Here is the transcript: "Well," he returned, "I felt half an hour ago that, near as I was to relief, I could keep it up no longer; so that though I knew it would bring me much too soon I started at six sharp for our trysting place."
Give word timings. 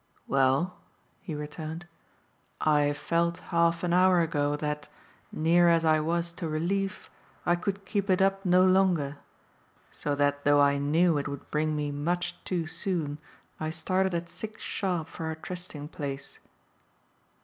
"Well," 0.25 0.77
he 1.21 1.35
returned, 1.35 1.85
"I 2.59 2.91
felt 2.91 3.37
half 3.53 3.83
an 3.83 3.93
hour 3.93 4.19
ago 4.19 4.55
that, 4.55 4.87
near 5.31 5.69
as 5.69 5.85
I 5.85 5.99
was 5.99 6.31
to 6.33 6.49
relief, 6.49 7.11
I 7.45 7.55
could 7.55 7.85
keep 7.85 8.09
it 8.09 8.19
up 8.19 8.43
no 8.43 8.65
longer; 8.65 9.19
so 9.91 10.15
that 10.15 10.43
though 10.43 10.59
I 10.59 10.79
knew 10.79 11.19
it 11.19 11.27
would 11.27 11.51
bring 11.51 11.75
me 11.75 11.91
much 11.91 12.35
too 12.45 12.65
soon 12.65 13.19
I 13.59 13.69
started 13.69 14.15
at 14.15 14.27
six 14.27 14.63
sharp 14.63 15.07
for 15.07 15.25
our 15.27 15.35
trysting 15.35 15.87
place." 15.89 16.39